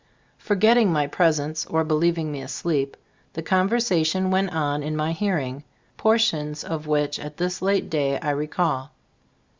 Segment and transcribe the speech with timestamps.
[0.39, 2.97] Forgetting my presence, or believing me asleep,
[3.33, 5.63] the conversation went on in my hearing,
[5.95, 8.93] portions of which at this late day I recall.